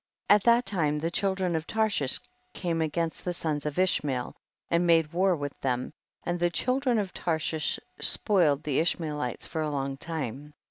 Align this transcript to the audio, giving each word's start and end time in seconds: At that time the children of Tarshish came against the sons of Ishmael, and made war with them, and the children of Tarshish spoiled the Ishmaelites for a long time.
At 0.31 0.45
that 0.45 0.65
time 0.65 0.97
the 0.97 1.11
children 1.11 1.55
of 1.55 1.67
Tarshish 1.67 2.17
came 2.55 2.81
against 2.81 3.23
the 3.23 3.33
sons 3.35 3.67
of 3.67 3.77
Ishmael, 3.77 4.35
and 4.71 4.87
made 4.87 5.13
war 5.13 5.35
with 5.35 5.53
them, 5.61 5.93
and 6.23 6.39
the 6.39 6.49
children 6.49 6.97
of 6.97 7.13
Tarshish 7.13 7.79
spoiled 7.99 8.63
the 8.63 8.79
Ishmaelites 8.79 9.45
for 9.45 9.61
a 9.61 9.69
long 9.69 9.97
time. 9.97 10.55